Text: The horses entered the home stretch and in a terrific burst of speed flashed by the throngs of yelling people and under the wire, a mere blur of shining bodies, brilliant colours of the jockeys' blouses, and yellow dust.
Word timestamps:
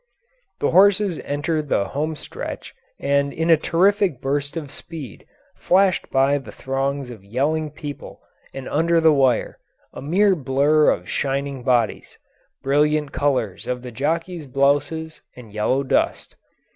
The 0.59 0.71
horses 0.71 1.19
entered 1.19 1.69
the 1.69 1.89
home 1.89 2.15
stretch 2.15 2.73
and 2.99 3.31
in 3.31 3.51
a 3.51 3.55
terrific 3.55 4.19
burst 4.19 4.57
of 4.57 4.71
speed 4.71 5.27
flashed 5.55 6.09
by 6.09 6.39
the 6.39 6.51
throngs 6.51 7.11
of 7.11 7.23
yelling 7.23 7.69
people 7.69 8.19
and 8.51 8.67
under 8.67 8.99
the 8.99 9.13
wire, 9.13 9.59
a 9.93 10.01
mere 10.01 10.35
blur 10.35 10.89
of 10.89 11.07
shining 11.07 11.61
bodies, 11.61 12.17
brilliant 12.63 13.11
colours 13.11 13.67
of 13.67 13.83
the 13.83 13.91
jockeys' 13.91 14.47
blouses, 14.47 15.21
and 15.35 15.53
yellow 15.53 15.83
dust. 15.83 16.35